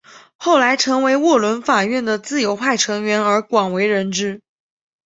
[0.35, 4.41] 后来成为沃伦法院的自由派成员而广为人知。